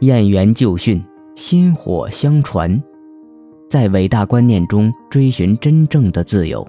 [0.00, 1.02] 燕园旧训，
[1.34, 2.82] 薪火相传，
[3.70, 6.66] 在伟大观念中追寻真正的自由。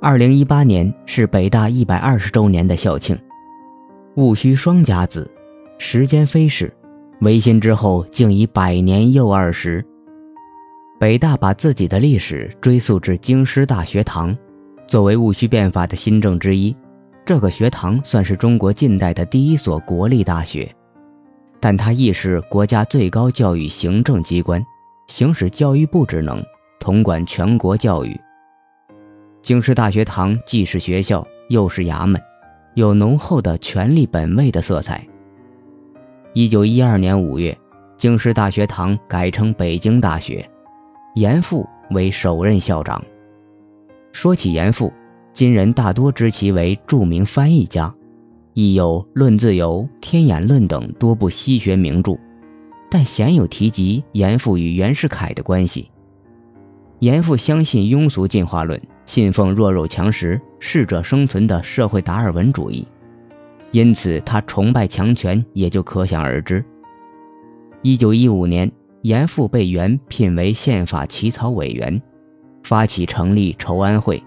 [0.00, 3.16] 二零一八年是北大一百二十周年的校庆，
[4.16, 5.30] 戊戌双甲子，
[5.78, 6.72] 时间飞逝，
[7.20, 9.84] 维新之后竟已百年又二十。
[10.98, 14.36] 北大把自己的历史追溯至京师大学堂，
[14.88, 16.74] 作为戊戌变法的新政之一，
[17.24, 20.70] 这个学堂算是中国近代的第一所国立大学，
[21.60, 24.64] 但它亦是国家最高教育行政机关，
[25.08, 26.42] 行使教育部职能，
[26.78, 28.18] 统管全国教育。
[29.42, 32.20] 京师大学堂既是学校，又是衙门，
[32.74, 35.06] 有浓厚的权力本位的色彩。
[36.34, 37.56] 一九一二年五月，
[37.96, 40.48] 京师大学堂改称北京大学，
[41.14, 43.02] 严复为首任校长。
[44.12, 44.92] 说起严复，
[45.32, 47.94] 今人大多知其为著名翻译家，
[48.58, 52.16] 亦有《论自由》《天演论》等多部西学名著，
[52.90, 55.90] 但鲜有提及严复与袁世凯的关系。
[57.00, 58.80] 严复相信庸俗进化论。
[59.04, 62.88] 信奉弱肉强食、适者生存的社会达尔文主义，
[63.72, 66.64] 因此他崇拜强权也就可想而知。
[67.82, 68.72] 一九一五年，
[69.02, 72.00] 严复被袁聘为宪法起草委员，
[72.62, 74.20] 发起成立筹安会，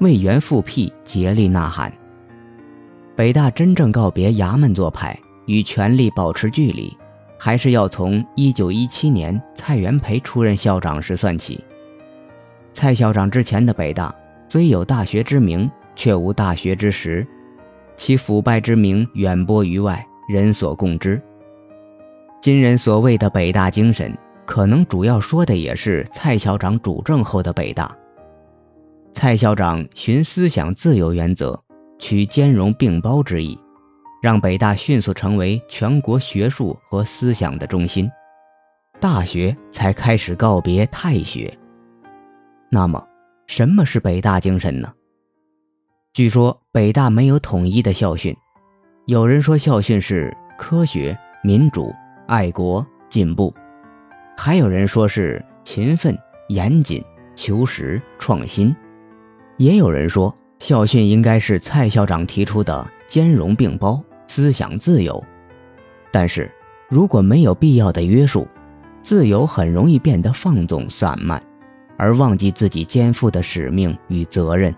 [0.00, 1.90] 为袁复辟竭力呐喊。
[3.22, 6.92] 北大真正告别衙门做派，与权力保持距离，
[7.38, 11.62] 还是要从一九一七年蔡元培出任校长时算起。
[12.72, 14.12] 蔡校长之前的北大
[14.48, 17.24] 虽有大学之名，却无大学之实，
[17.96, 21.22] 其腐败之名远播于外，人所共知。
[22.40, 24.12] 今人所谓的北大精神，
[24.44, 27.96] 可能主要说的也是蔡校长主政后的北大。
[29.12, 31.56] 蔡校长循思想自由原则，
[32.02, 33.56] 取兼容并包之意，
[34.20, 38.10] 让北大迅速成为全国学术和思想的中心，
[38.98, 41.56] 大学才开始告别太学。
[42.68, 43.00] 那么，
[43.46, 44.92] 什么是北大精神呢？
[46.12, 48.36] 据说北大没有统一的校训，
[49.06, 51.94] 有人说校训是科学、民主、
[52.26, 53.54] 爱国、进步，
[54.36, 56.18] 还有人说是勤奋、
[56.48, 57.00] 严谨、
[57.36, 58.74] 求实、创新，
[59.56, 65.20] 也有人说校训应该是蔡校长提出的兼容并包、思想自由。
[66.12, 66.48] 但是，
[66.88, 68.46] 如果没有必要的约束，
[69.02, 71.42] 自由很容易变得放纵散漫。
[71.96, 74.72] 而忘记自己肩负的使命与责任，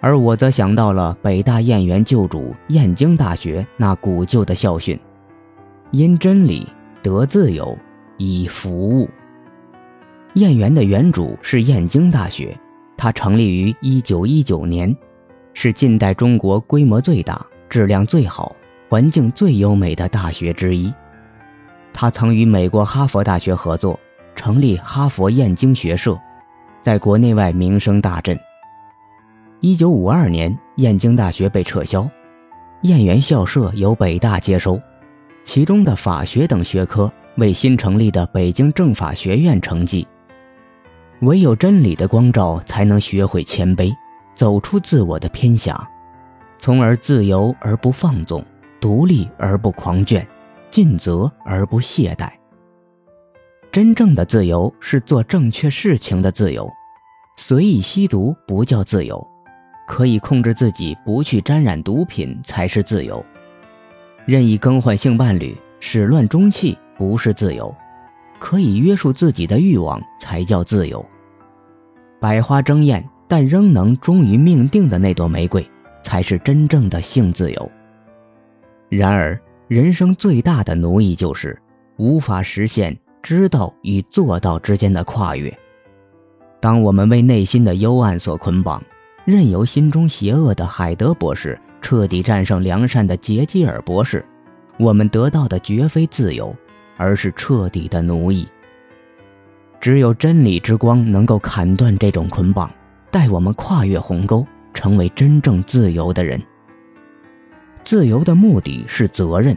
[0.00, 4.98] 而我则想到了北大燕园旧主燕京大学那古旧的校训
[5.92, 6.66] ：“因真理
[7.00, 7.78] 得自由，
[8.16, 9.08] 以服务。”
[10.34, 12.56] 燕园的原主是燕京大学，
[12.98, 14.94] 它成立于1919年，
[15.54, 18.54] 是近代中国规模最大、质量最好、
[18.90, 20.92] 环境最优美的大学之一。
[21.94, 23.98] 他曾与美国哈佛大学合作。
[24.36, 26.16] 成立哈佛燕京学社，
[26.80, 28.38] 在国内外名声大振。
[29.58, 32.08] 一九五二年，燕京大学被撤销，
[32.82, 34.80] 燕园校舍由北大接收，
[35.42, 40.06] 其中的法学等学科为新成立的北京政法学院承继。
[41.20, 43.92] 唯有真理的光照，才能学会谦卑，
[44.34, 45.88] 走出自我的偏狭，
[46.58, 48.44] 从而自由而不放纵，
[48.80, 50.24] 独立而不狂倦，
[50.70, 52.30] 尽责而不懈怠。
[53.72, 56.70] 真正的自由是做正确事情的自由，
[57.36, 59.26] 随意吸毒不叫自由，
[59.88, 63.24] 可以控制自己不去沾染毒品才是自由。
[64.24, 67.74] 任意更换性伴侣、始乱终弃不是自由，
[68.38, 71.04] 可以约束自己的欲望才叫自由。
[72.20, 75.68] 百花争艳但仍能忠于命定的那朵玫瑰，
[76.02, 77.70] 才是真正的性自由。
[78.88, 81.60] 然而，人生最大的奴役就是
[81.96, 82.96] 无法实现。
[83.20, 85.52] 知道与做到之间的跨越。
[86.60, 88.82] 当我们为内心的幽暗所捆绑，
[89.24, 94.24] 任由心中邪恶的海德博士彻底战胜良善的杰基尔博士，
[94.78, 96.54] 我们得到的绝非自由，
[96.98, 98.46] 而是彻底的奴役。
[99.80, 102.70] 只有真理之光能够砍断这种捆绑，
[103.10, 106.42] 带我们跨越鸿沟，成为真正自由的人。
[107.84, 109.56] 自由的目的是责任。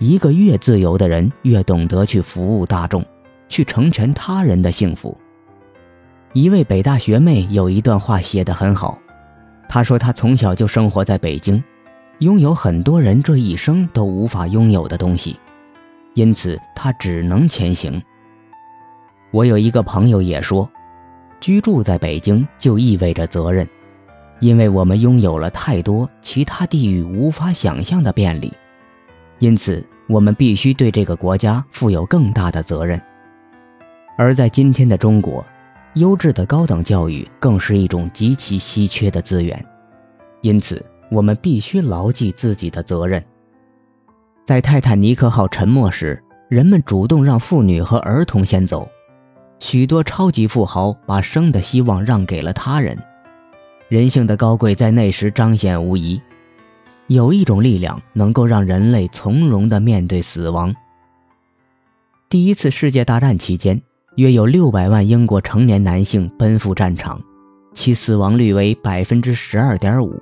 [0.00, 3.04] 一个越自由的人，越懂得去服务大众，
[3.48, 5.16] 去成全他人的幸福。
[6.32, 8.96] 一位北大学妹有一段话写得很好，
[9.68, 11.60] 她说她从小就生活在北京，
[12.20, 15.36] 拥有很多人这一生都无法拥有的东西，
[16.18, 18.02] 因此他只能前行。
[19.30, 20.68] 我有一个朋友也说，
[21.38, 23.64] 居住在北京就意味着责任，
[24.40, 28.52] 因为我们拥有了太多其他地域无法想象的便利。
[29.38, 33.00] 因此，我们必须对这个国家负有更大的责任。
[34.16, 35.46] 而在今天的中国，
[35.94, 39.64] 优质的高等教育更是一种极其稀缺的资源，
[40.40, 43.24] 因此我们必须牢记自己的责任。
[44.48, 46.18] 在泰坦尼克号沉没时，
[46.48, 48.88] 人们主动让妇女和儿童先走，
[49.58, 52.96] 许多超级富豪把生的希望让给了他人，
[53.88, 56.18] 人性的高贵在那时彰显无疑。
[57.08, 60.74] 有一种力量能够让人类从容地面对死亡。
[62.30, 63.78] 第一次世界大战期间，
[64.14, 67.20] 约有六百万英国成年男性奔赴战场，
[67.74, 70.18] 其死亡率为百分之十二点五。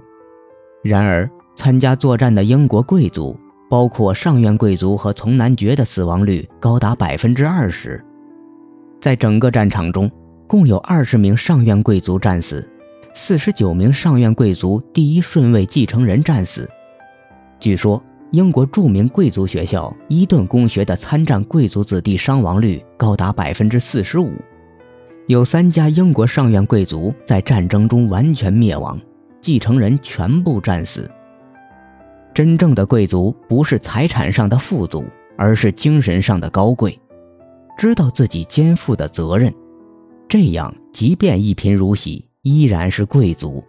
[0.82, 8.02] 然而，参加作战的英国贵族，包括上院贵族和从男爵的死亡率高达百分之二十。
[9.00, 10.10] 在整个战场中，
[10.46, 12.68] 共有二十名上院贵族战死，
[13.14, 16.68] 四十九名上院贵族第一顺位继承人战死。
[17.58, 18.02] 据说，
[18.32, 24.30] 英国著名贵族学校伊顿公学的参战贵族子弟伤亡率高达百分之四十五，
[25.26, 28.98] 有三家英国上院贵族在战争中完全灭亡，
[29.40, 31.10] 继承人全部战死。
[32.36, 35.02] 真正的贵族不是财产上的富足，
[35.38, 37.00] 而是精神上的高贵，
[37.78, 39.50] 知道自己肩负的责任，
[40.28, 43.64] 这样即便一贫如洗，依然是贵族。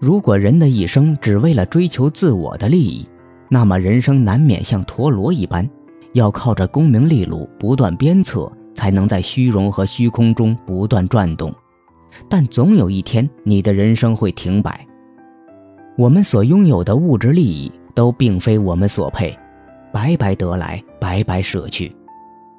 [0.00, 3.04] 如果人的一生只为了追求自我的利益，
[3.48, 5.68] 那么人生难免像陀螺一般，
[6.12, 11.52] 要靠着功名利禄不断鞭策，才能在虚荣和虚空中不断转动。
[12.28, 14.86] 但总有一天，你的人生会停摆。
[15.96, 19.38] 我们所拥有的物质利益都并非我们所配，
[19.92, 21.94] 白白得来，白白舍去。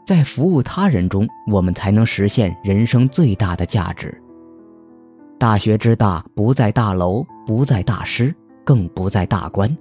[0.06, 4.22] 在服务他人中，我们才能实现人生最大的价值。
[5.38, 8.34] 大学之大，不在大楼，不在大师，
[8.64, 9.76] 更不在大官，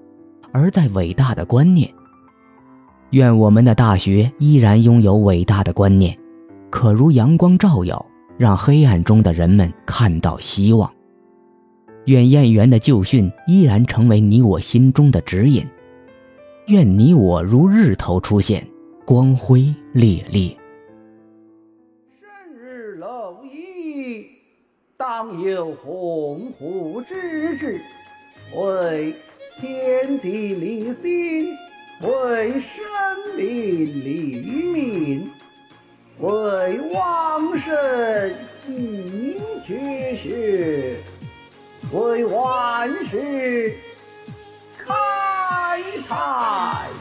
[0.51, 1.89] 而在伟大的观念。
[3.11, 6.19] 愿我们的大学依然拥有伟大的观念，
[6.71, 8.05] 可如阳光照耀，
[8.37, 10.91] 让黑暗中的人们看到希望。
[12.07, 15.67] 愿燕园的旧训依然成为你我心中的指引。
[16.67, 18.67] 愿你我如日头出现，
[19.05, 20.57] 光辉烈烈。
[24.97, 27.81] 当有鸿鹄之志，
[28.57, 29.15] 为
[29.61, 31.49] 天地立心，
[32.01, 32.83] 为生
[33.37, 34.41] 民立
[34.73, 35.31] 命，
[36.21, 39.37] 为王神尽
[39.67, 40.97] 绝学，
[41.95, 43.79] 为万世
[44.77, 44.93] 开
[46.09, 46.94] 泰。